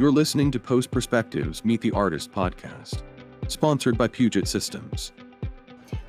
[0.00, 3.02] You're listening to Post Perspectives Meet the Artist podcast,
[3.48, 5.12] sponsored by Puget Systems.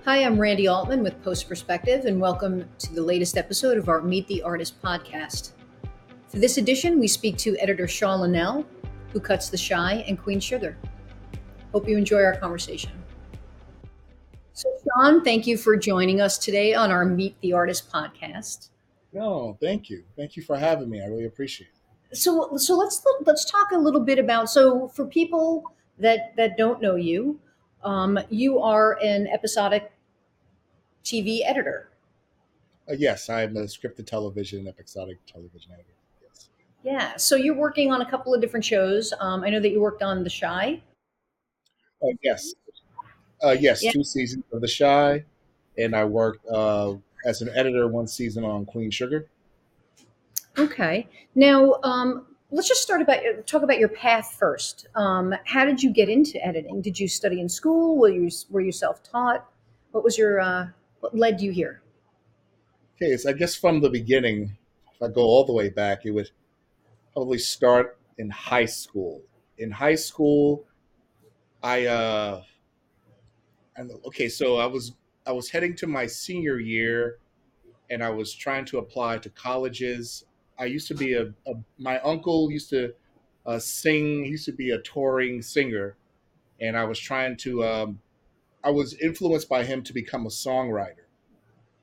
[0.05, 4.01] Hi, I'm Randy Altman with Post Perspective, and welcome to the latest episode of our
[4.01, 5.51] Meet the Artist podcast.
[6.29, 8.63] For this edition, we speak to editor Sean Linal,
[9.11, 10.77] who cuts The Chi and Queen Sugar.
[11.73, 12.93] Hope you enjoy our conversation.
[14.53, 18.69] So, Sean, thank you for joining us today on our Meet the Artist podcast.
[19.11, 20.05] No, thank you.
[20.15, 21.01] Thank you for having me.
[21.01, 21.80] I really appreciate it.
[22.13, 24.49] So, so let's let's talk a little bit about.
[24.49, 25.63] So, for people
[25.97, 27.39] that that don't know you,
[27.83, 29.91] um, you are an episodic
[31.03, 31.89] TV editor.
[32.89, 35.93] Uh, yes, I'm a scripted television, episodic television editor.
[36.21, 36.49] Yes.
[36.83, 37.15] Yeah.
[37.17, 39.13] So you're working on a couple of different shows.
[39.19, 40.81] Um, I know that you worked on The Chi.
[42.03, 42.53] Uh, yes.
[43.43, 43.91] Uh, yes, Yeah.
[43.91, 45.23] two seasons of The Chi,
[45.77, 49.27] and I worked uh, as an editor one season on Queen Sugar.
[50.57, 51.07] Okay.
[51.35, 54.87] Now, um, let's just start about talk about your path first.
[54.95, 56.81] Um, how did you get into editing?
[56.81, 57.97] Did you study in school?
[57.97, 59.49] Were you were you self taught?
[59.91, 60.67] What was your uh,
[60.99, 61.81] what led you here?
[62.95, 64.57] Okay, so I guess from the beginning,
[64.93, 66.29] if I go all the way back, it would
[67.13, 69.21] probably start in high school.
[69.57, 70.65] In high school,
[71.63, 72.43] I uh,
[73.75, 74.93] and okay, so I was
[75.25, 77.19] I was heading to my senior year,
[77.89, 80.25] and I was trying to apply to colleges.
[80.61, 82.93] I used to be a, a my uncle used to
[83.47, 84.23] uh, sing.
[84.23, 85.97] He used to be a touring singer,
[86.61, 87.65] and I was trying to.
[87.65, 87.99] Um,
[88.63, 91.07] I was influenced by him to become a songwriter.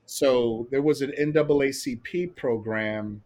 [0.06, 3.22] So there was an NAACP program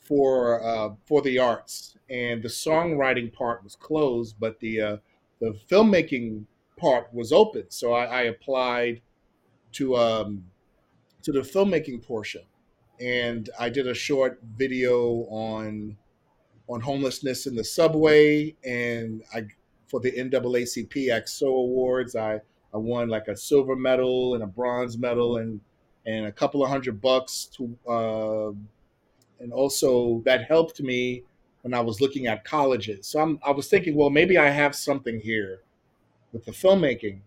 [0.00, 4.96] for uh, for the arts, and the songwriting part was closed, but the uh,
[5.40, 6.44] the filmmaking
[6.76, 7.64] part was open.
[7.70, 9.02] So I, I applied
[9.72, 10.44] to um,
[11.22, 12.42] to the filmmaking portion,
[13.00, 15.96] and I did a short video on
[16.68, 19.46] on homelessness in the subway, and I
[19.88, 22.40] for the NAACP ACT-SO Awards, I
[22.72, 25.60] I won like a silver medal and a bronze medal and
[26.06, 28.52] and a couple of hundred bucks to uh,
[29.40, 31.24] and also that helped me
[31.62, 33.06] when I was looking at colleges.
[33.06, 35.60] So I'm, I was thinking, well, maybe I have something here
[36.32, 37.20] with the filmmaking.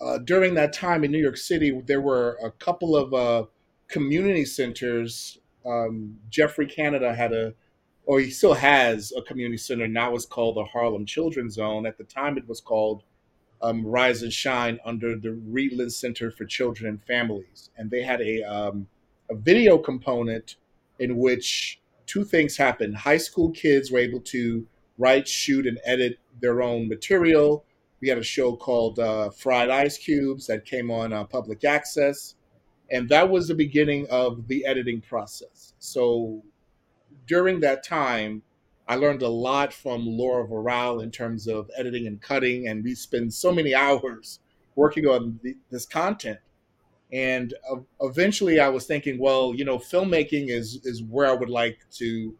[0.00, 3.46] Uh, during that time in New York City, there were a couple of uh,
[3.88, 5.38] community centers.
[5.66, 7.54] Um, Geoffrey Canada had a,
[8.06, 9.88] or he still has a community center.
[9.88, 11.86] Now it's called the Harlem Children's Zone.
[11.86, 13.02] At the time, it was called
[13.60, 18.20] um, Rise and Shine under the Rheedlen Center for Children and Families, and they had
[18.20, 18.86] a um,
[19.30, 20.56] a video component
[20.98, 22.96] in which two things happened.
[22.96, 24.66] High school kids were able to
[24.96, 27.64] write, shoot, and edit their own material.
[28.00, 32.36] We had a show called uh, Fried Ice Cubes that came on uh, public access,
[32.90, 35.74] and that was the beginning of the editing process.
[35.78, 36.42] So
[37.26, 38.42] during that time,
[38.88, 42.94] I learned a lot from Laura Varal in terms of editing and cutting, and we
[42.94, 44.40] spend so many hours
[44.76, 46.38] working on the, this content.
[47.12, 51.50] And uh, eventually, I was thinking, well, you know, filmmaking is is where I would
[51.50, 52.34] like to,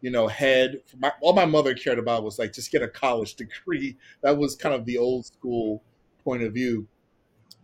[0.00, 0.80] you know, head.
[0.98, 3.96] My, all my mother cared about was like just get a college degree.
[4.22, 5.82] That was kind of the old school
[6.24, 6.86] point of view.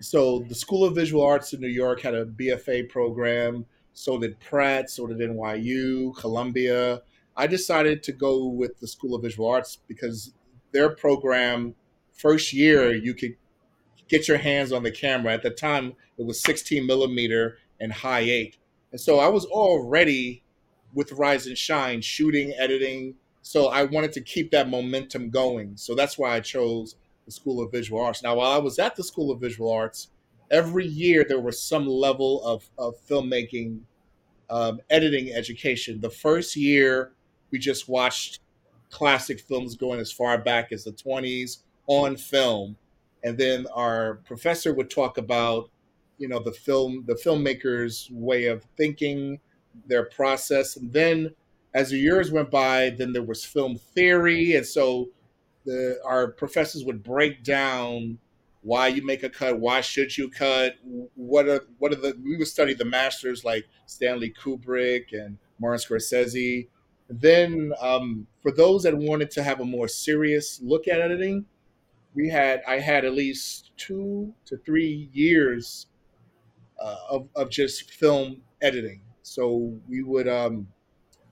[0.01, 3.65] So the School of Visual Arts in New York had a BFA program.
[3.93, 4.91] So did Pratt.
[4.91, 7.03] So did NYU, Columbia.
[7.37, 10.35] I decided to go with the School of Visual Arts because
[10.73, 11.75] their program,
[12.13, 13.37] first year, you could
[14.09, 15.33] get your hands on the camera.
[15.33, 18.55] At the time, it was 16 millimeter and Hi8.
[18.93, 20.45] And so I was already
[20.93, 23.15] with Rise and Shine shooting, editing.
[23.43, 25.77] So I wanted to keep that momentum going.
[25.77, 28.23] So that's why I chose the School of Visual Arts.
[28.23, 30.09] Now, while I was at the School of Visual Arts,
[30.51, 33.81] every year there was some level of, of filmmaking
[34.51, 36.01] um, editing education.
[36.01, 37.13] The first year,
[37.51, 38.41] we just watched
[38.91, 42.77] classic films going as far back as the 20s on film.
[43.23, 45.71] And then our professor would talk about,
[46.19, 49.41] you know, the film, the filmmaker's way of thinking,
[49.87, 50.77] their process.
[50.77, 51.35] And then
[51.75, 54.55] as the years went by, then there was film theory.
[54.55, 55.09] And so
[55.65, 58.19] the, our professors would break down
[58.63, 60.77] why you make a cut, why should you cut,
[61.15, 65.79] what are what are the we would study the masters like Stanley Kubrick and Martin
[65.79, 66.69] Scorsese.
[67.11, 71.45] Then um, for those that wanted to have a more serious look at editing,
[72.15, 75.87] we had I had at least two to three years
[76.81, 79.03] uh, of of just film editing.
[79.23, 80.69] So we would um,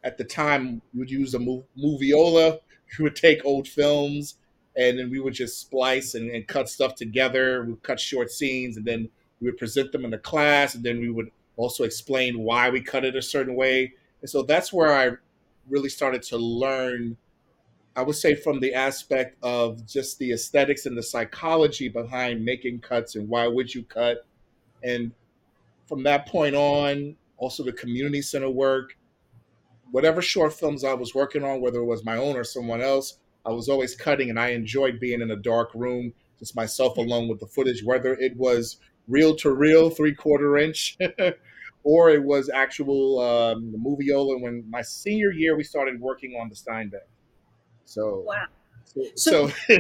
[0.05, 2.61] at the time would use a mov- moviola.
[2.99, 4.37] We would take old films
[4.77, 7.63] and then we would just splice and, and cut stuff together.
[7.65, 10.83] We would cut short scenes, and then we would present them in the class, and
[10.83, 13.93] then we would also explain why we cut it a certain way.
[14.23, 15.17] And so that's where I
[15.69, 17.19] really started to learn
[17.95, 22.81] I would say from the aspect of just the aesthetics and the psychology behind making
[22.81, 24.25] cuts and why would you cut.
[24.83, 25.13] And
[25.87, 28.97] from that point on, also the community center work,
[29.93, 33.19] whatever short films I was working on, whether it was my own or someone else,
[33.47, 37.29] I was always cutting and I enjoyed being in a dark room, just myself alone
[37.29, 38.79] with the footage, whether it was
[39.09, 40.97] reel to reel, three quarter inch,
[41.85, 44.41] or it was actual um, moviola.
[44.41, 47.07] When my senior year, we started working on the Steenbeck.
[47.85, 48.47] So, Wow.
[48.85, 49.79] so, So- so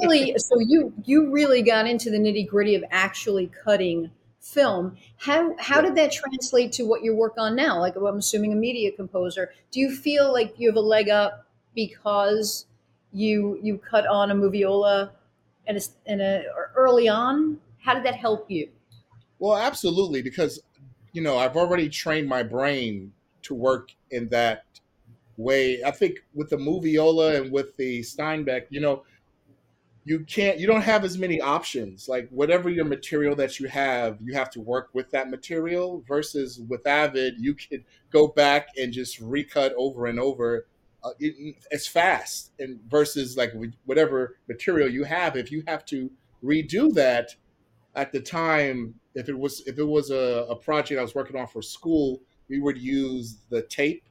[0.00, 4.10] really, so you you really got into the nitty gritty of actually cutting
[4.46, 4.96] film.
[5.18, 7.78] How how did that translate to what you work on now?
[7.80, 9.52] Like I'm assuming a media composer.
[9.70, 12.66] Do you feel like you have a leg up because
[13.12, 15.10] you you cut on a moviola
[15.66, 17.58] and a, and a er, early on?
[17.82, 18.68] How did that help you?
[19.38, 20.62] Well, absolutely, because
[21.12, 24.64] you know I've already trained my brain to work in that
[25.36, 25.82] way.
[25.84, 29.02] I think with the moviola and with the Steenbeck, you know,
[30.06, 32.08] you can't, you don't have as many options.
[32.08, 36.04] Like whatever your material that you have, you have to work with that material.
[36.06, 40.68] Versus with Avid, you could go back and just recut over and over.
[41.02, 43.52] Uh, it, it's fast, and versus like
[43.84, 46.08] whatever material you have, if you have to
[46.42, 47.34] redo that
[47.96, 51.36] at the time, if it was if it was a, a project I was working
[51.36, 54.04] on for school, we would use the tape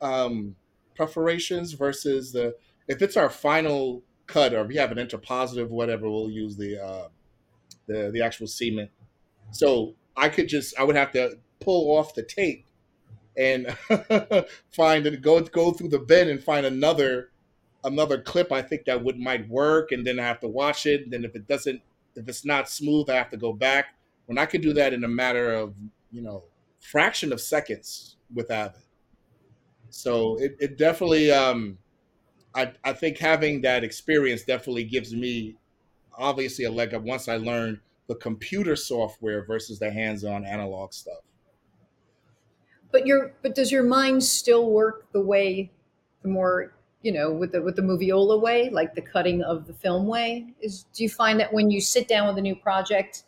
[0.00, 0.56] um,
[0.96, 2.56] perforations versus the
[2.88, 6.82] if it's our final cut or if we have an interpositive whatever, we'll use the
[6.82, 7.08] uh,
[7.86, 8.90] the the actual cement.
[9.50, 12.66] So I could just I would have to pull off the tape
[13.36, 13.76] and
[14.72, 17.30] find it go go through the bin and find another
[17.84, 21.02] another clip I think that would might work and then I have to watch it.
[21.02, 21.80] And then if it doesn't
[22.14, 23.94] if it's not smooth, I have to go back.
[24.26, 25.74] When I could do that in a matter of,
[26.10, 26.44] you know,
[26.80, 28.80] fraction of seconds with Avid.
[29.90, 31.78] So it, it definitely um
[32.56, 35.56] I, I think having that experience definitely gives me
[36.16, 41.20] obviously a leg up once I learn the computer software versus the hands-on analog stuff.
[42.90, 45.70] But your but does your mind still work the way
[46.22, 46.72] the more
[47.02, 50.46] you know with the with the moviola way, like the cutting of the film way?
[50.62, 53.24] Is do you find that when you sit down with a new project,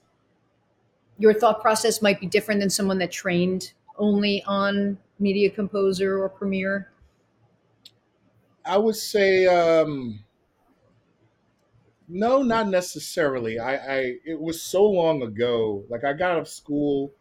[1.19, 6.31] your thought process might be different than someone that trained only on Media Composer or
[6.31, 6.91] Premiere?
[8.69, 10.21] I would say um
[12.09, 13.59] no, not necessarily.
[13.59, 15.85] I, I it was so long ago.
[15.91, 17.13] Like I got out of school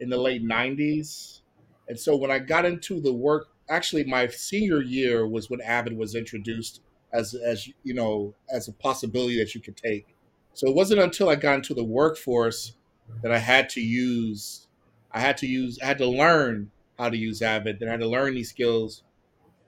[0.00, 1.42] in the late nineties.
[1.88, 5.96] And so when I got into the work actually my senior year was when Avid
[5.96, 6.80] was introduced
[7.12, 10.16] as as you know, as a possibility that you could take.
[10.54, 12.74] So it wasn't until I got into the workforce
[13.22, 14.68] that I had to use
[15.12, 18.00] I had to use I had to learn how to use Avid, then I had
[18.00, 19.04] to learn these skills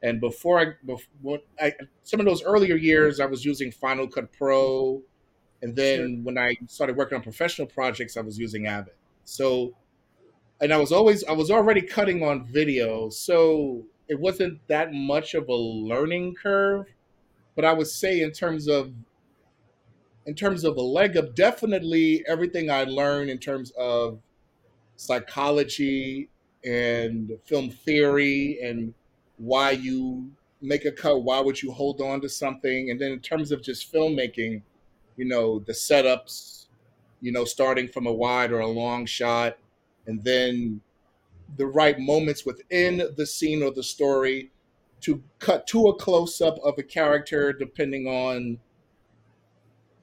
[0.02, 1.74] and before I, before I,
[2.04, 5.02] some of those earlier years, I was using Final Cut Pro,
[5.62, 6.24] and then Sure.
[6.24, 8.94] when I started working on professional projects, I was using Avid.
[9.24, 9.74] So,
[10.60, 15.34] and I was always, I was already cutting on video, so it wasn't that much
[15.34, 16.86] of a learning curve.
[17.54, 18.92] But I would say, in terms of,
[20.26, 24.20] in terms of a leg up, definitely everything I learned in terms of
[24.96, 26.28] psychology
[26.64, 28.94] and film theory and
[29.40, 30.30] why you
[30.60, 33.62] make a cut, why would you hold on to something, and then in terms of
[33.62, 34.60] just filmmaking,
[35.16, 36.66] you know, the setups,
[37.22, 39.56] you know, starting from a wide or a long shot,
[40.06, 40.80] and then
[41.56, 44.50] the right moments within the scene or the story
[45.00, 48.58] to cut to a close up of a character, depending on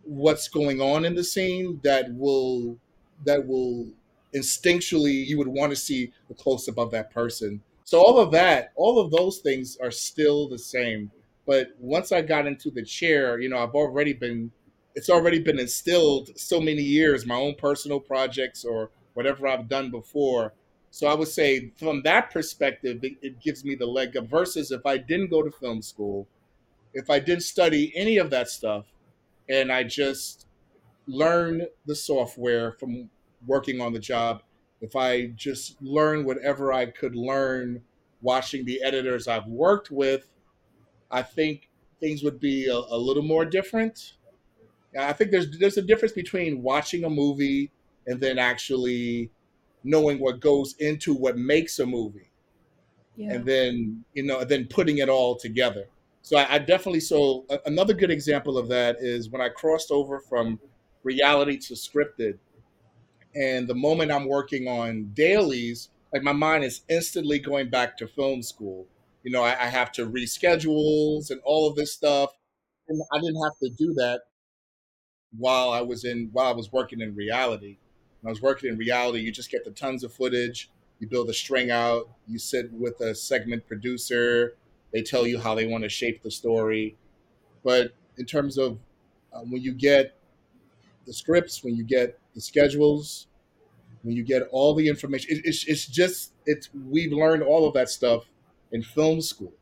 [0.03, 2.77] what's going on in the scene that will
[3.25, 3.87] that will
[4.33, 7.61] instinctually you would want to see a close up of that person.
[7.87, 11.09] So all of that, all of those things are still the same.
[11.45, 14.51] But once I got into the chair, you know, I've already been
[14.93, 19.89] it's already been instilled so many years, my own personal projects or whatever I've done
[19.89, 20.53] before.
[20.91, 24.69] So I would say from that perspective, it, it gives me the leg up versus
[24.71, 26.27] if I didn't go to film school,
[26.93, 28.83] if I didn't study any of that stuff,
[29.47, 30.45] and I just
[31.07, 33.09] learn the software from
[33.45, 34.41] working on the job.
[34.81, 37.81] If I just learn whatever I could learn
[38.21, 40.29] watching the editors I've worked with,
[41.11, 41.69] I think
[41.99, 44.13] things would be a, a little more different.
[44.97, 47.71] I think there's there's a difference between watching a movie
[48.07, 49.31] and then actually
[49.83, 52.31] knowing what goes into what makes a movie
[53.15, 53.33] Yeah.
[53.35, 55.87] and then you know then putting it all together
[56.21, 59.91] so i, I definitely so a- another good example of that is when i crossed
[59.91, 60.59] over from
[61.03, 62.37] reality to scripted
[63.39, 68.07] and the moment i'm working on dailies like my mind is instantly going back to
[68.07, 68.87] film school
[69.27, 72.31] you know, I, I have to reschedules and all of this stuff.
[72.87, 74.21] And I didn't have to do that
[75.37, 77.77] while I was in while I was working in reality.
[78.21, 81.29] When I was working in reality, you just get the tons of footage, you build
[81.29, 84.55] a string out, you sit with a segment producer,
[84.93, 86.95] they tell you how they want to shape the story.
[87.65, 88.79] But in terms of
[89.33, 90.15] um, when you get
[91.05, 93.26] the scripts, when you get the schedules,
[94.03, 97.73] when you get all the information, it, it's, it's just it's we've learned all of
[97.73, 98.25] that stuff
[98.71, 99.53] in film school.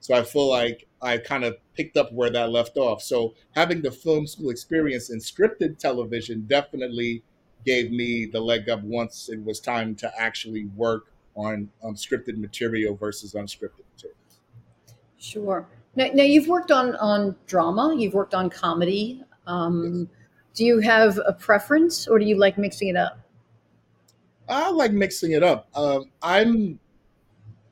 [0.00, 3.02] So I feel like I kind of picked up where that left off.
[3.02, 7.22] So having the film school experience in scripted television definitely
[7.66, 12.38] gave me the leg up once it was time to actually work on um, scripted
[12.38, 14.40] material versus unscripted materials.
[15.18, 15.68] Sure.
[15.96, 17.94] Now, now you've worked on on drama.
[17.96, 19.22] You've worked on comedy.
[19.46, 20.16] Um, yes.
[20.54, 23.18] Do you have a preference, or do you like mixing it up?
[24.50, 25.68] I like mixing it up.
[25.74, 26.80] Um, I'm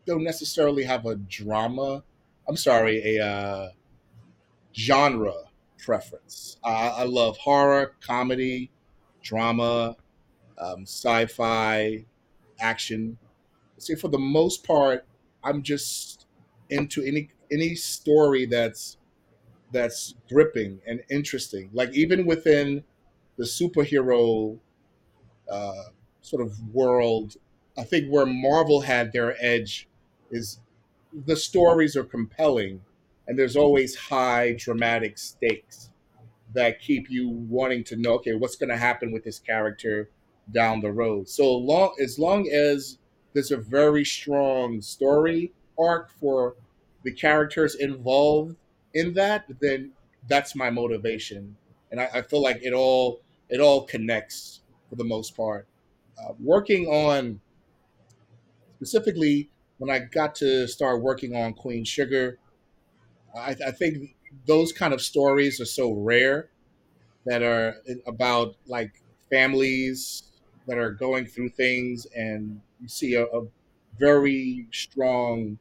[0.06, 2.02] don't necessarily have a drama.
[2.48, 3.68] I'm sorry, a uh,
[4.74, 5.34] genre
[5.84, 6.56] preference.
[6.64, 8.70] I, I love horror, comedy,
[9.22, 9.96] drama,
[10.56, 12.04] um, sci-fi,
[12.58, 13.18] action.
[13.76, 15.04] See, for the most part,
[15.44, 16.26] I'm just
[16.70, 18.98] into any any story that's
[19.72, 21.70] that's gripping and interesting.
[21.72, 22.84] Like even within
[23.36, 24.58] the superhero
[25.50, 25.84] uh,
[26.28, 27.36] sort of world,
[27.76, 29.88] I think where Marvel had their edge
[30.30, 30.60] is
[31.12, 32.82] the stories are compelling
[33.26, 35.90] and there's always high dramatic stakes
[36.54, 40.10] that keep you wanting to know okay what's going to happen with this character
[40.52, 41.28] down the road?
[41.28, 42.98] So long as long as
[43.32, 46.56] there's a very strong story arc for
[47.04, 48.56] the characters involved
[48.94, 49.92] in that then
[50.26, 51.56] that's my motivation.
[51.90, 55.67] And i, I feel like it all it all connects for the most part
[56.22, 57.40] uh, working on
[58.76, 62.38] specifically when I got to start working on Queen Sugar,
[63.36, 66.50] I, I think those kind of stories are so rare
[67.26, 68.92] that are about like
[69.30, 70.24] families
[70.66, 73.46] that are going through things and you see a, a
[73.98, 75.58] very strong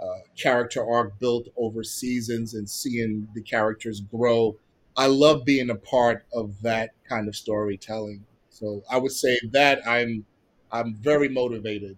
[0.00, 4.56] uh, character arc built over seasons and seeing the characters grow.
[4.96, 9.80] I love being a part of that kind of storytelling so i would say that
[9.86, 10.24] i'm
[10.70, 11.96] i'm very motivated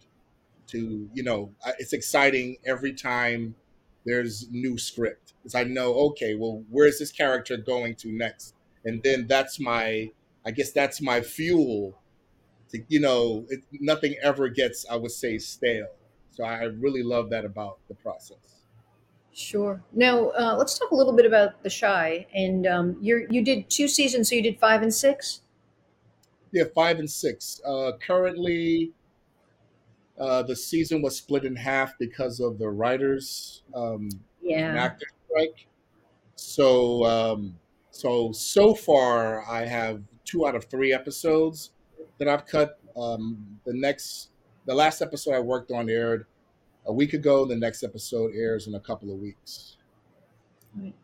[0.66, 3.54] to you know it's exciting every time
[4.04, 5.34] there's new script.
[5.42, 8.54] Because i know okay well where's this character going to next?
[8.84, 10.10] And then that's my
[10.44, 11.98] i guess that's my fuel
[12.70, 15.88] to you know it, nothing ever gets i would say stale.
[16.30, 18.38] So i really love that about the process.
[19.32, 19.82] Sure.
[19.92, 23.68] Now uh, let's talk a little bit about the Chi and um, you you did
[23.68, 25.42] two seasons so you did five and six
[26.56, 28.92] yeah five and six uh, currently
[30.18, 34.08] uh, the season was split in half because of the writers um,
[34.42, 34.74] yeah.
[34.82, 35.66] actor strike.
[36.36, 37.56] So, um,
[37.90, 41.70] so so far, I have two out of three episodes
[42.18, 42.78] that I've cut.
[42.96, 44.30] Um, the next,
[44.64, 46.26] the last episode I worked on aired
[46.86, 47.44] a week ago.
[47.44, 49.76] The next episode airs in a couple of weeks.
[50.74, 50.94] Right.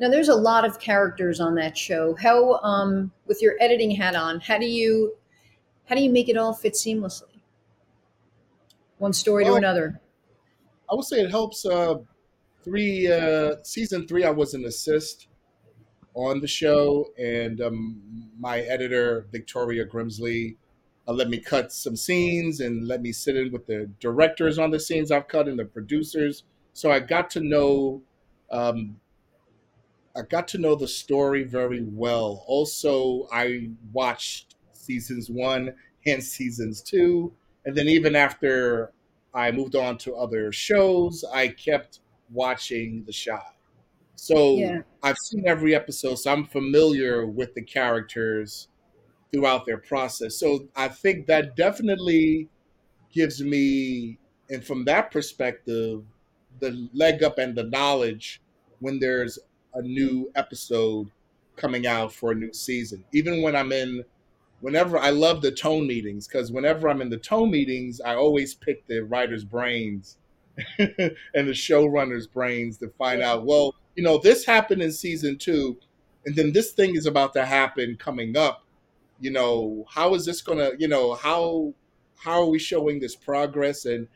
[0.00, 2.16] Now, there's a lot of characters on that show.
[2.16, 5.14] How, um, with your editing hat on, how do you,
[5.86, 7.30] how do you make it all fit seamlessly?
[9.00, 10.00] one story well, to another?
[10.90, 11.64] I would say it helps.
[11.64, 11.96] Uh,
[12.62, 15.28] three uh, season three, I was an assist
[16.14, 20.56] on the show, and um, my editor Victoria Grimsley
[21.08, 24.70] uh, let me cut some scenes and let me sit in with the directors on
[24.70, 26.44] the scenes I've cut and the producers.
[26.74, 28.02] So I got to know.
[28.52, 28.96] Um,
[30.16, 32.44] I got to know the story very well.
[32.46, 35.74] Also, I watched seasons one
[36.06, 37.32] and seasons two
[37.64, 38.92] and then even after
[39.34, 42.00] I moved on to other shows, I kept
[42.30, 43.40] watching The Chi.
[44.16, 44.80] So yeah.
[45.02, 48.68] I've seen every episode, so I'm familiar with the characters
[49.32, 50.36] throughout their process.
[50.36, 52.48] So I think that definitely
[53.12, 54.18] gives me,
[54.50, 56.02] and from that perspective,
[56.58, 58.42] the leg up and the knowledge
[58.80, 59.38] when there's
[59.74, 61.10] a new episode
[61.56, 63.04] coming out for a new season.
[63.12, 64.04] Even when I'm in
[64.60, 68.54] whenever I love the tone meetings because whenever I'm in the tone meetings, I always
[68.54, 70.16] pick the writer's brains
[70.78, 75.76] and the showrunner's brains to find out, well, you know, this happened in season two,
[76.26, 78.64] and then this thing is about to happen coming up.
[79.20, 81.74] You know, how is this gonna, you know, how
[82.16, 84.06] how are we showing this progress and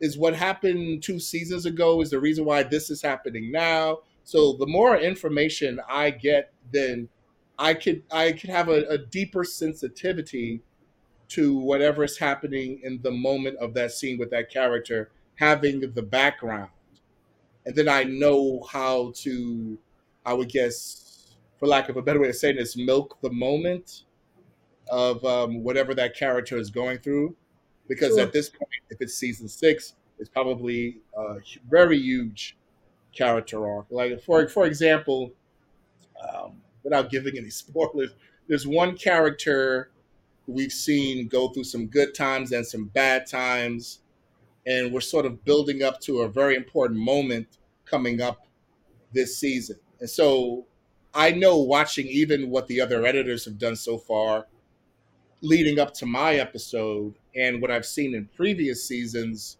[0.00, 3.98] is what happened two seasons ago is the reason why this is happening now.
[4.24, 7.08] So the more information I get, then
[7.58, 10.62] I could I could have a, a deeper sensitivity
[11.28, 16.02] to whatever is happening in the moment of that scene with that character having the
[16.02, 16.70] background,
[17.66, 19.78] and then I know how to,
[20.26, 24.04] I would guess, for lack of a better way of saying this, milk the moment
[24.90, 27.34] of um, whatever that character is going through.
[27.88, 28.20] Because Sure.
[28.20, 31.36] at this point, if it's season six, it's probably a
[31.68, 32.56] very huge
[33.14, 33.86] character arc.
[33.90, 35.32] Like for for example,
[36.22, 38.10] um, without giving any spoilers,
[38.48, 39.90] there's one character
[40.46, 44.00] we've seen go through some good times and some bad times,
[44.66, 48.46] and we're sort of building up to a very important moment coming up
[49.12, 49.76] this season.
[50.00, 50.66] And so
[51.14, 54.46] I know watching even what the other editors have done so far,
[55.42, 59.58] leading up to my episode, and what I've seen in previous seasons,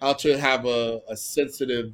[0.00, 1.92] how to have a, a sensitive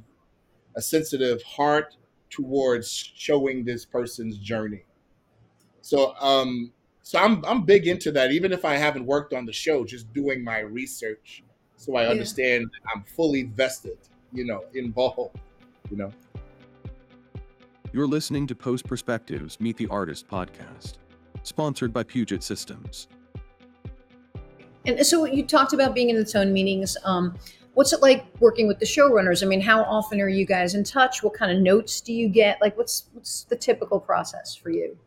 [0.75, 1.95] a sensitive heart
[2.29, 4.83] towards showing this person's journey.
[5.81, 6.71] So um
[7.01, 10.11] so I'm I'm big into that even if I haven't worked on the show just
[10.13, 11.43] doing my research
[11.75, 12.09] so I Yeah.
[12.09, 13.97] understand that I'm fully vested,
[14.33, 15.37] you know, involved,
[15.89, 16.11] you know.
[17.93, 20.95] You're listening to Post Perspectives Meet the Artist podcast,
[21.43, 23.07] sponsored by Puget Systems.
[24.85, 26.95] And so you talked about being in the tone meetings.
[27.03, 27.37] Um,
[27.73, 29.43] what's it like working with the showrunners?
[29.43, 31.23] I mean, how often are you guys in touch?
[31.23, 32.59] What kind of notes do you get?
[32.61, 34.97] Like, what's what's the typical process for you?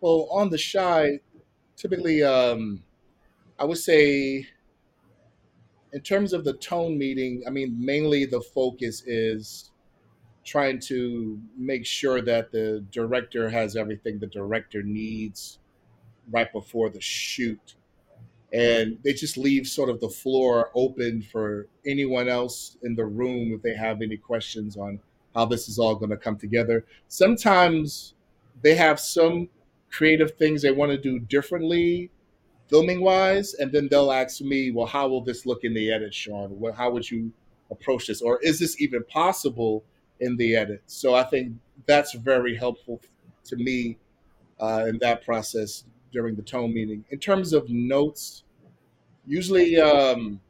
[0.00, 1.20] Well, on the Chi,
[1.76, 2.82] typically um
[3.58, 4.46] I would say
[5.92, 9.70] in terms of the tone meeting, I mean mainly the focus is
[10.44, 15.58] trying to make sure that the director has everything the director needs
[16.30, 17.74] right before the shoot.
[18.52, 23.52] And they just leave sort of the floor open for anyone else in the room
[23.52, 25.00] if they have any questions on
[25.34, 26.84] how this is all going to come together.
[27.08, 28.14] Sometimes
[28.62, 29.48] they have some
[29.90, 32.10] creative things they want to do differently
[32.68, 36.12] filming wise and then they'll ask me well how will this look in the edit
[36.12, 36.50] sean?
[36.58, 37.32] What, how would you
[37.70, 38.20] approach this?
[38.20, 39.84] Or is this even possible
[40.20, 40.82] in the edit?
[40.86, 41.52] So i think
[41.86, 43.00] that's very helpful
[43.44, 43.98] to me
[44.58, 45.84] uh, in that process
[46.16, 47.04] during the tone meeting.
[47.10, 48.44] In terms of notes
[49.26, 50.40] usually um,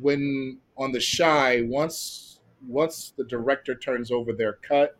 [0.00, 2.38] when on the Chi once
[2.68, 4.96] once the director turns over their cut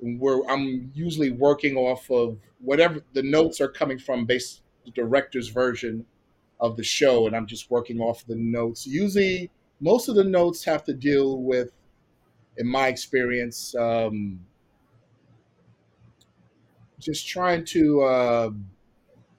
[0.00, 5.48] where i'm usually working off of whatever the notes are coming from based the director's
[5.48, 6.04] version
[6.58, 8.84] of the show and i'm just working off the notes.
[8.84, 9.48] Usually
[9.80, 11.70] most of the notes have to deal with
[12.56, 14.40] in my experience um,
[16.98, 18.50] just trying to uh,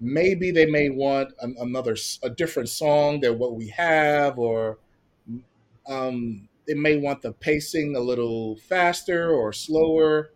[0.02, 4.80] maybe they may want an, another a different song than what we have or
[5.88, 10.32] um, they may want the pacing a little faster or slower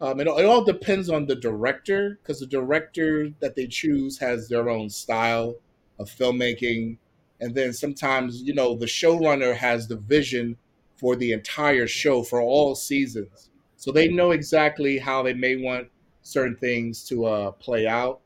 [0.00, 4.18] um, it, all- it all depends on the director because the director that they choose
[4.18, 5.56] has their own style
[5.98, 6.98] of filmmaking.
[7.40, 10.56] And then sometimes, you know, the showrunner has the vision
[10.96, 13.50] for the entire show for all seasons.
[13.76, 15.88] So they know exactly how they may want
[16.22, 18.20] certain things to uh, play out.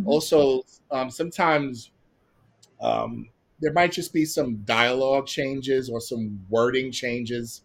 [0.00, 0.06] Mhm.
[0.06, 1.90] Also, um, sometimes
[2.80, 7.62] um, there might just be some dialogue changes or some wording changes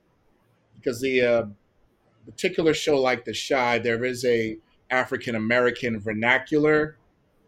[0.76, 1.46] because the uh,
[2.26, 4.58] particular show like The Chi, there is a
[4.90, 6.98] African American vernacular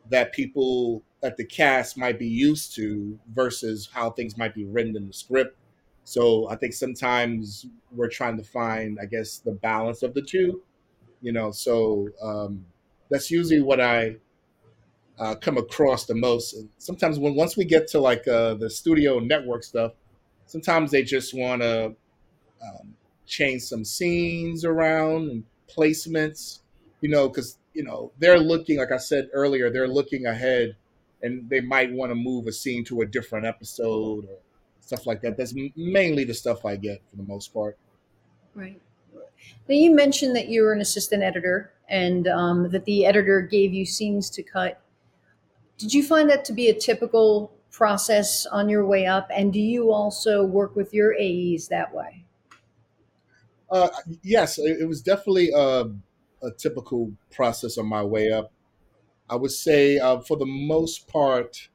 [0.10, 4.96] that people that the cast might be used to versus how things might be written
[4.96, 5.58] in the script.
[6.04, 10.64] So I think sometimes we're trying to find, I guess, the balance of the two.
[11.22, 12.66] You know, so um,
[13.10, 14.18] that's usually what I
[15.20, 16.54] uh, come across the most.
[16.54, 19.94] And sometimes when once we get to like uh, the studio network stuff,
[20.46, 21.96] sometimes they just want to
[22.62, 26.60] um, change some scenes around and placements,
[27.02, 30.76] you know, because you know they're looking, like I said earlier, they're looking ahead,
[31.22, 34.38] and they might want to move a scene to a different episode or
[34.82, 35.38] stuff like that.
[35.38, 37.78] That's mainly the stuff I get for the most part.
[38.56, 38.82] Right.
[39.70, 43.74] Now you mentioned that you were an assistant editor and um, that the editor gave
[43.74, 44.82] you scenes to cut.
[45.78, 49.30] Did you find that to be a typical process on your way up?
[49.34, 52.26] And do you also work with your AEs that way?
[53.70, 53.90] Uh,
[54.24, 55.86] yes, it, was definitely a,
[56.42, 58.52] a typical process on my way up.
[59.30, 61.70] I would say, uh, for the most part,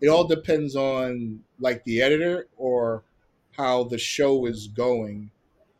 [0.00, 3.02] it all depends on like the editor or
[3.56, 5.30] how the show is going.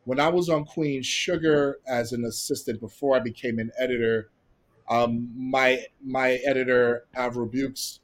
[0.04, 4.30] When I was on Queen Sugar as an assistant before I became an editor,
[4.90, 8.00] um, my my editor Avril Beukes,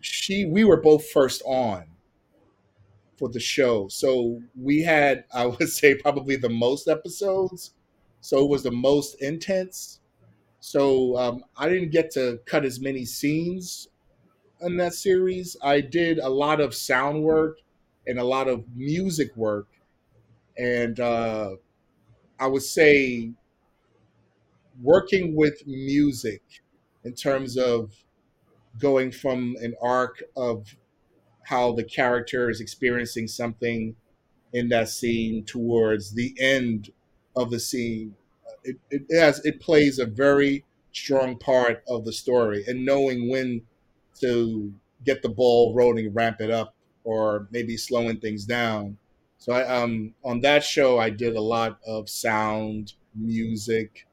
[0.00, 1.86] she we were both first on
[3.18, 7.74] for the show, so we had I would say probably the most episodes,
[8.20, 10.00] so it was the most intense.
[10.60, 13.88] So um, I didn't get to cut as many scenes
[14.62, 15.56] in that series.
[15.62, 17.58] I did a lot of sound work
[18.06, 19.68] and a lot of music work.
[20.58, 21.56] And uh,
[22.40, 23.32] I would say
[24.80, 26.42] working with music
[27.04, 27.92] in terms of
[28.78, 30.76] going from an arc of
[31.44, 33.96] how the character is experiencing something
[34.52, 36.90] in that scene towards the end
[37.36, 38.14] of the scene.
[38.64, 43.62] It, it has it plays a very strong part of the story and knowing when
[44.20, 44.72] to
[45.04, 48.98] get the ball rolling, ramp it up, or maybe slowing things down.
[49.38, 54.06] So I um on that show I did a lot of sound, music,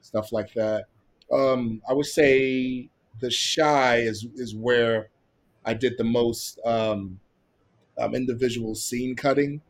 [0.00, 0.86] stuff like that.
[1.32, 2.88] Um, I would say
[3.20, 5.10] the Chi is is where
[5.64, 7.20] I did the most um,
[7.98, 9.62] um, individual scene cutting.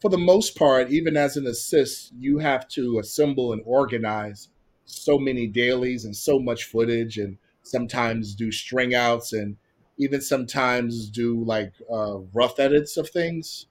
[0.00, 4.48] For the most part, even as an assist, you have to assemble and organize
[4.84, 9.56] so many dailies and so much footage, and sometimes do string outs and
[9.98, 13.66] even sometimes do like uh, rough edits of things.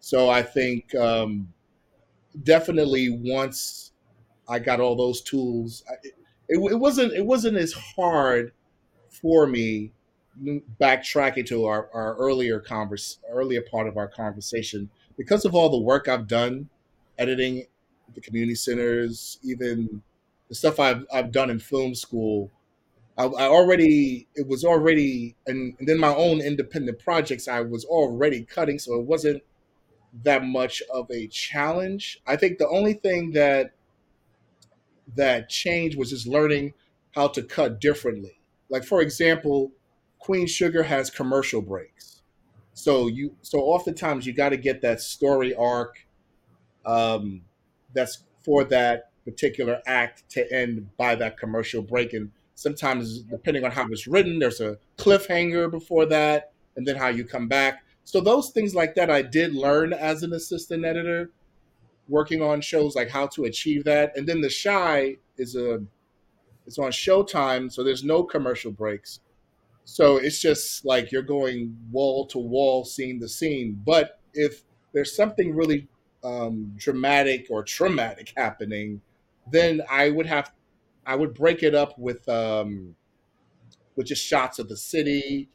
[0.00, 1.52] So I think um,
[2.42, 3.92] definitely once
[4.48, 5.84] I got all those tools,
[6.48, 8.52] it, it wasn't it wasn't as hard
[9.08, 9.92] for me
[10.80, 15.78] backtracking to our, our earlier converse earlier part of our conversation because of all the
[15.78, 16.68] work I've done
[17.18, 17.66] editing
[18.14, 20.02] the community centers, even
[20.48, 22.50] the stuff I've I've done in film school.
[23.16, 27.84] I, I already it was already and, and then my own independent projects I was
[27.84, 29.42] already cutting, so it wasn't
[30.24, 32.20] that much of a challenge.
[32.26, 33.72] I think the only thing that
[35.16, 36.74] that changed was just learning
[37.14, 38.40] how to cut differently.
[38.68, 39.72] Like for example,
[40.18, 42.22] Queen Sugar has commercial breaks.
[42.72, 46.06] So you so oftentimes you got to get that story arc
[46.84, 47.42] um,
[47.92, 52.12] that's for that particular act to end by that commercial break.
[52.12, 57.08] And sometimes, depending on how it's written, there's a cliffhanger before that, and then how
[57.08, 57.84] you come back.
[58.04, 61.30] So those things like that, I did learn as an assistant editor,
[62.08, 64.16] working on shows like how to achieve that.
[64.16, 65.82] And then the Chi is a
[66.66, 69.20] it's on Showtime, so there's no commercial breaks.
[69.84, 73.80] So it's just like you're going wall to wall, seeing the scene.
[73.84, 74.62] But if
[74.92, 75.88] there's something really
[76.22, 79.02] um, dramatic or traumatic happening,
[79.52, 80.52] then I would have,
[81.06, 82.96] I would break it up with, um,
[83.94, 85.50] with just shots of the city,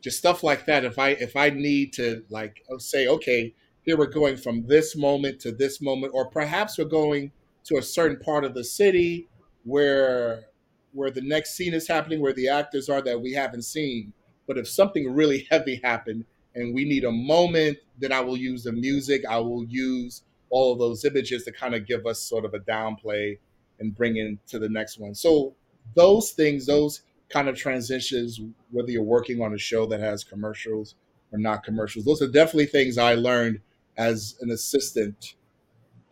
[0.00, 0.84] just stuff like that.
[0.84, 5.40] If I if I need to like say, okay, here we're going from this moment
[5.40, 7.32] to this moment, or perhaps we're going
[7.64, 9.28] to a certain part of the city
[9.64, 10.44] where
[10.92, 14.12] where the next scene is happening, where the actors are that we haven't seen.
[14.46, 18.64] But if something really heavy happened and we need a moment, then I will use
[18.64, 19.22] the music.
[19.28, 22.58] I will use all of those images to kind of give us sort of a
[22.58, 23.38] downplay
[23.78, 25.14] and bring into the next one.
[25.14, 25.54] So
[25.94, 28.40] those things, those kind of transitions,
[28.72, 30.96] whether you're working on a show that has commercials
[31.32, 33.60] or not commercials, those are definitely things I learned
[34.00, 35.34] as an assistant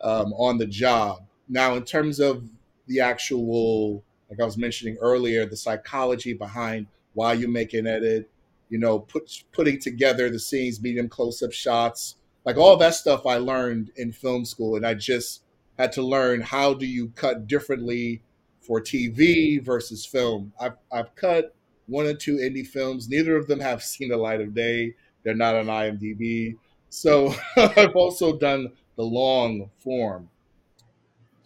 [0.01, 1.25] um, on the job.
[1.47, 2.47] Now, in terms of
[2.87, 8.29] the actual like I was mentioning earlier, the psychology behind why you make an edit,
[8.69, 13.25] you know, put, putting together the scenes, medium close up shots, like all that stuff
[13.25, 14.75] I learned in film school.
[14.75, 15.41] And I just
[15.77, 18.21] had to learn how do you cut differently
[18.61, 20.53] for TV versus film.
[20.61, 21.55] I've, I've cut
[21.87, 23.09] one or two indie films.
[23.09, 24.93] Neither of them have seen the light of day.
[25.23, 26.55] They're not on IMDb.
[26.89, 30.29] So I've also done the long form.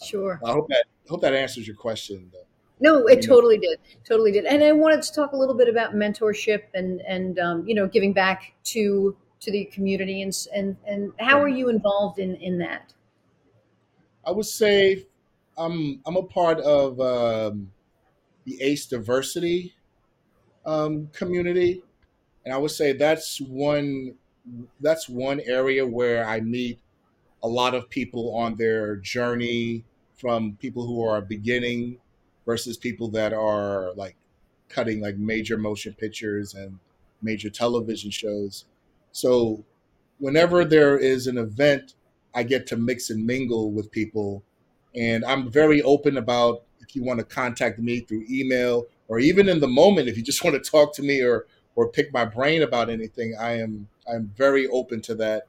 [0.04, 0.40] Sure.
[0.44, 2.30] I hope that hope that answers your question.
[2.32, 2.40] Though.
[2.80, 4.46] No, it totally did, totally did.
[4.46, 7.88] And I wanted to talk a little bit about mentorship and and um, you know
[7.88, 12.58] giving back to to the community and and and how are you involved in in
[12.60, 12.94] that?
[14.26, 15.06] I would say
[15.58, 17.72] I'm I'm a part of um,
[18.46, 19.74] the ACE diversity
[20.66, 21.84] um, community,
[22.46, 24.16] and I would say that's one
[24.80, 26.80] that's one area where I meet
[27.42, 29.84] a lot of people on their journey
[30.16, 31.98] from people who are beginning
[32.46, 34.16] versus people that are like
[34.70, 36.80] cutting like major motion pictures and
[37.22, 38.66] major television shows.
[39.12, 39.64] So
[40.20, 41.96] whenever there is an event,
[42.34, 44.44] I get to mix and mingle with people.
[44.96, 49.50] And I'm very open about if you want to contact me through email or even
[49.50, 52.26] in the moment, if you just want to talk to me or or pick my
[52.26, 55.44] brain about anything, I am I'm very open to that.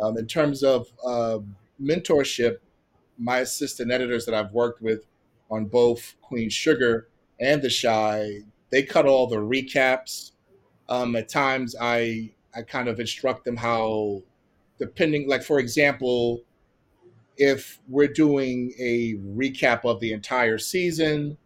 [0.00, 1.38] Um, in terms of uh,
[1.80, 2.56] mentorship,
[3.18, 5.06] my assistant editors that I've worked with
[5.50, 7.08] on both Queen Sugar
[7.40, 10.32] and The Chi, They cut all the recaps.
[10.88, 14.22] Um, at times, I I kind of instruct them how,
[14.78, 16.42] depending, like for example,
[17.36, 21.36] if we're doing a recap of the entire season,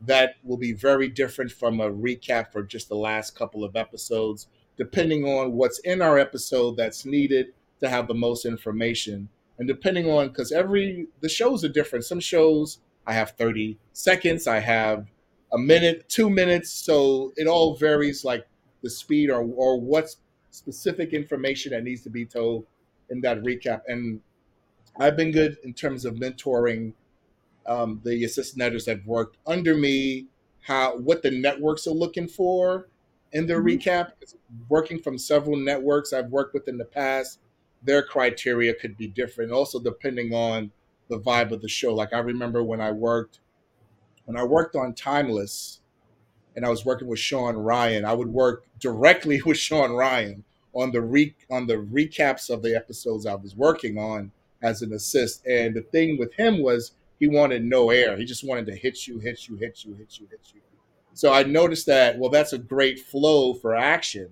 [0.00, 4.48] that will be very different from a recap for just the last couple of episodes.
[4.76, 7.46] depending on what's in our episode that's needed
[7.78, 9.28] to have the most information.
[9.56, 12.04] And depending on, because every, the shows are different.
[12.04, 15.06] Some shows I have 30 seconds, I have
[15.52, 16.72] a minute, two minutes.
[16.72, 18.46] So it all varies like
[18.82, 20.16] the speed or, or what's
[20.50, 22.66] specific information that needs to be told
[23.10, 23.82] in that recap.
[23.86, 24.20] And
[24.98, 26.92] I've been good in terms of mentoring
[27.66, 30.26] um, the assistant editors that worked under me,
[30.62, 32.88] how what the networks are looking for
[33.32, 33.78] in their mm-hmm.
[33.78, 34.12] recap.
[34.68, 37.40] Working from several networks I've worked with in the past,
[37.82, 39.50] their criteria could be different.
[39.50, 40.70] Also, depending on
[41.08, 41.94] the vibe of the show.
[41.94, 43.40] Like I remember when I worked
[44.24, 45.80] when I worked on Timeless,
[46.56, 48.04] and I was working with Shawn Ryan.
[48.04, 52.74] I would work directly with Shawn Ryan on the re- on the recaps of the
[52.74, 55.46] episodes I was working on as an assist.
[55.46, 58.16] And the thing with him was he wanted no air.
[58.16, 60.60] He just wanted to hit you, hit you, hit you, hit you, hit you.
[61.14, 64.28] So I noticed that well, that's a great flow for action.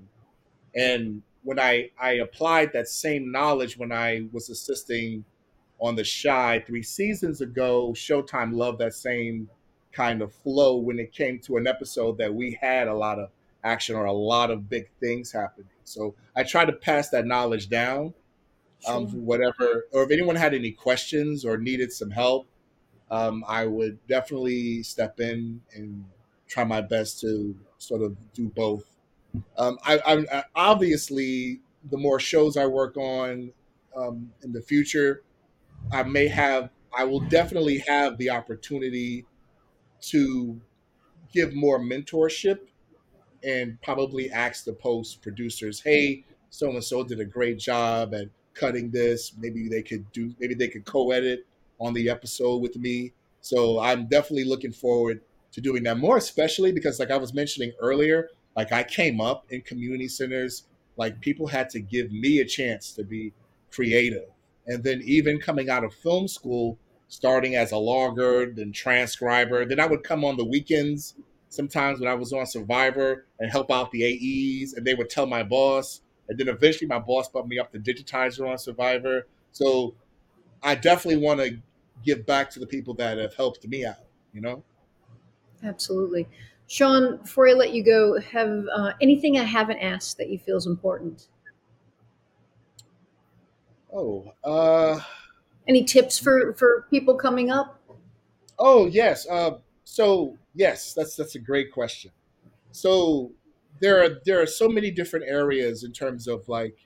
[0.74, 5.24] And when I I applied that same knowledge when I was assisting
[5.80, 9.48] on the Chi three seasons ago, Showtime loved that same
[9.92, 13.30] kind of flow when it came to an episode that we had a lot of
[13.64, 15.68] action or a lot of big things happening.
[15.84, 18.14] So I try to pass that knowledge down.
[18.88, 22.48] Um, whatever, or if anyone had any questions or needed some help,
[23.12, 26.02] um, I would definitely step in and
[26.48, 28.84] try my best to sort of do both.
[29.58, 30.00] Um, I,
[30.32, 33.52] I, obviously the more shows I work on
[33.94, 35.22] um, in the future,
[35.92, 39.26] I may have, I will definitely have the opportunity
[40.02, 40.58] to
[41.34, 42.60] give more mentorship
[43.44, 48.28] and probably ask the post producers, hey, so and so did a great job at
[48.54, 49.32] cutting this.
[49.38, 51.46] Maybe they could do, maybe they could co edit
[51.82, 53.12] on the episode with me.
[53.40, 55.20] So I'm definitely looking forward
[55.52, 59.46] to doing that more, especially because, like I was mentioning earlier, like I came up
[59.50, 60.64] in community centers,
[60.96, 63.32] like people had to give me a chance to be
[63.70, 64.28] creative.
[64.66, 69.64] And then even coming out of film school, starting as a logger, then transcriber.
[69.64, 71.14] Then I would come on the weekends
[71.48, 75.26] sometimes when I was on Survivor and help out the AEs, and they would tell
[75.26, 76.00] my boss.
[76.28, 79.26] And then eventually my boss bumped me up to digitizer on Survivor.
[79.50, 79.94] So
[80.62, 81.58] I definitely want to
[82.04, 83.96] give back to the people that have helped me out,
[84.32, 84.62] you know?
[85.64, 86.28] Absolutely.
[86.66, 90.56] Sean, before I let you go, have uh, anything I haven't asked that you feel
[90.56, 91.28] is important?
[93.92, 95.00] Oh, uh,
[95.68, 97.78] any tips for for people coming up?
[98.58, 99.26] Oh yes.
[99.28, 102.10] Uh, so yes, that's that's a great question.
[102.70, 103.32] So
[103.80, 106.76] there are there are so many different areas in terms of like,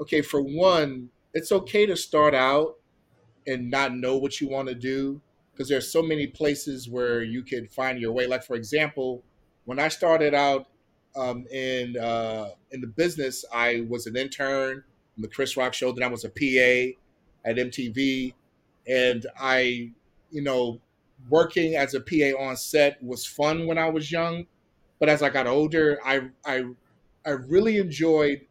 [0.00, 2.76] okay, for one, it's okay to start out
[3.48, 5.20] and not know what you want to do
[5.52, 8.28] because there's so many places where you could find your way.
[8.28, 9.24] Like for example,
[9.64, 10.66] when I started out
[11.16, 14.84] um, in uh, in the business, I was an intern
[15.16, 15.90] on the Chris Rock show.
[15.90, 16.94] Then I was a PA
[17.48, 18.34] at MTV,
[18.86, 19.90] and I,
[20.30, 20.80] you know,
[21.28, 24.46] working as a PA on set was fun when I was young,
[25.00, 26.64] but as I got older, I I
[27.26, 28.42] I really enjoyed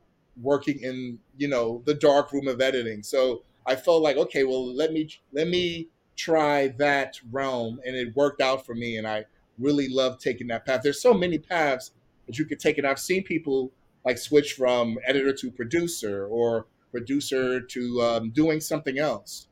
[0.42, 3.02] working in you know the dark room of editing.
[3.02, 8.16] So I felt like okay, well let me let me try that realm, and it
[8.16, 9.26] worked out for me, and I
[9.60, 10.82] really love taking that path.
[10.84, 11.92] There's so many paths
[12.26, 13.72] that you could take, and I've seen people
[14.06, 19.48] like switch from editor to producer or producer to um, doing something else.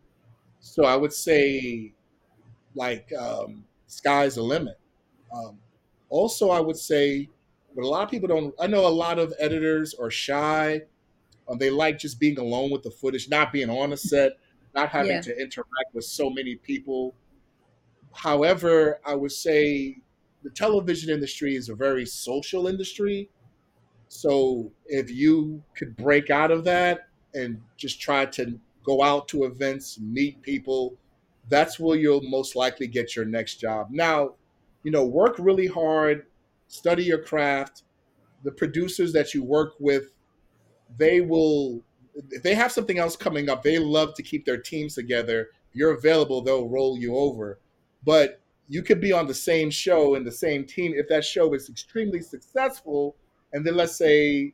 [0.60, 1.93] So I would say,
[2.73, 4.80] like, um, sky's the limit.
[5.34, 5.60] Um,
[6.10, 7.30] also, I would say,
[7.75, 8.54] but a lot of people don't.
[8.60, 10.84] I know a lot of editors are shy.
[11.48, 14.34] Um, they like just being alone with the footage, not being on a set,
[14.74, 15.22] not having yeah.
[15.22, 17.16] to interact with so many people.
[18.14, 19.98] However, I would say
[20.44, 23.30] the television industry is a very social industry.
[24.08, 29.44] So if you could break out of that and just try to go out to
[29.46, 30.98] events, meet people,
[31.50, 33.88] that's where you'll most likely get your next job.
[33.92, 34.36] Now,
[34.84, 36.28] you know, work really hard,
[36.68, 37.84] study your craft.
[38.44, 40.12] The producers that you work with,
[40.98, 41.84] they will,
[42.32, 45.50] if they have something else coming up, they love to keep their teams together.
[45.74, 47.60] You're available, they'll roll you over.
[48.04, 51.54] But you could be on the same show and the same team if that show
[51.54, 53.15] is extremely successful.
[53.54, 54.54] And then let's say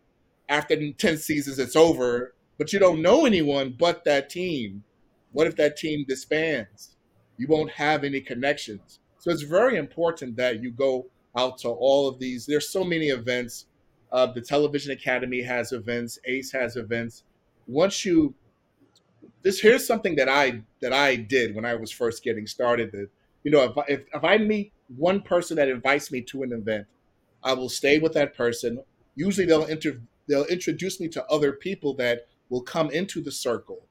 [0.50, 4.84] after 10 seasons, it's over but you don't know anyone but that team.
[5.32, 6.96] What if that team disbands?
[7.36, 9.00] You won't have any connections.
[9.18, 12.46] So it's very important that you go out to all of these.
[12.46, 13.66] There's so many events.
[14.12, 16.20] Uh, the Television Academy has events.
[16.26, 17.24] ACE has events.
[17.68, 18.34] Once you,
[19.42, 22.92] this here's something that I that I did when I was first getting started.
[22.92, 23.10] That
[23.44, 26.88] you know, if if, if I meet one person that invites me to an event,
[27.44, 28.84] I will stay with that person.
[29.16, 33.88] Usually they'll inter, they'll introduce me to other people that will come into the circle.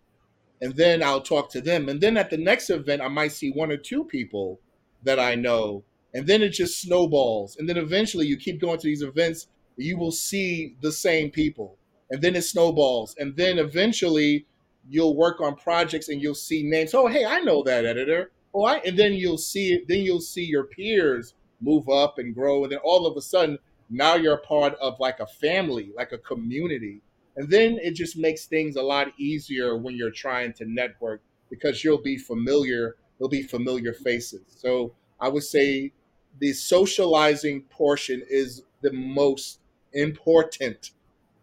[0.61, 1.88] And then I'll talk to them.
[1.88, 4.61] And then at the next event, I might see one or two people
[5.02, 5.85] that I know.
[6.12, 7.56] And then it just snowballs.
[7.56, 9.48] And then eventually you keep going to these events,
[9.83, 11.77] you will see the same people.
[12.11, 13.14] And then it snowballs.
[13.19, 14.47] And then eventually
[14.88, 16.95] you'll work on projects and you'll see names.
[16.95, 18.33] Oh, hey, I know that editor.
[18.53, 19.88] Oh, I, and then you'll see it.
[19.88, 22.64] Then you'll see your peers move up and grow.
[22.64, 26.12] And then all of a sudden, now you're a part of like a family, like
[26.12, 27.01] a community.
[27.37, 31.85] And then it just makes things a lot easier when you're trying to network because
[31.85, 34.43] you'll be familiar, there'll be familiar faces.
[34.49, 35.93] So I would say
[36.38, 39.60] the socializing portion is the most
[39.92, 40.92] important,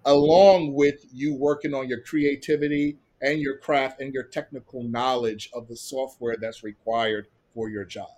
[0.06, 5.68] along with you working on your creativity and your craft and your technical knowledge of
[5.68, 8.10] the software that's required for your job.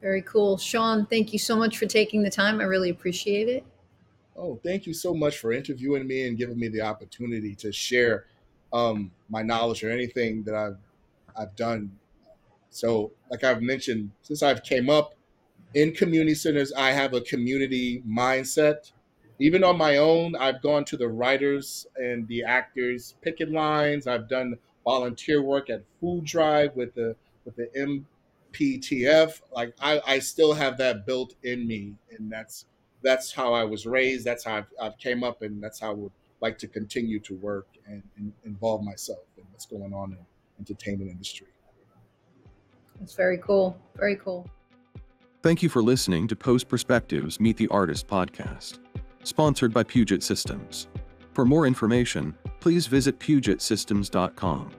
[0.00, 0.58] Very cool.
[0.58, 2.60] Sean, thank you so much for taking the time.
[2.60, 3.64] I really appreciate it.
[4.36, 8.26] Oh, thank you so much for interviewing me and giving me the opportunity to share
[8.72, 10.76] um, my knowledge or anything that I've
[11.36, 11.90] I've done.
[12.70, 15.15] So, like I've mentioned, since I've came up
[15.76, 18.92] in community centers, I have a community mindset.
[19.38, 24.06] Even on my own, I've gone to the writers and the actors picket lines.
[24.06, 27.68] I've done volunteer work at Food Drive with the with the
[28.54, 29.42] MPTF.
[29.54, 32.64] Like I, I still have that built in me, and that's
[33.02, 34.24] that's how I was raised.
[34.24, 37.34] That's how I've, I've came up, and that's how I would like to continue to
[37.34, 40.18] work and, and involve myself in what's going on in
[40.58, 41.48] entertainment industry.
[42.98, 43.76] That's very cool.
[43.94, 44.48] Very cool.
[45.46, 48.80] Thank you for listening to Post Perspectives Meet the Artist podcast,
[49.22, 50.88] sponsored by Puget Systems.
[51.34, 54.70] For more information, please visit pugetsystems.com.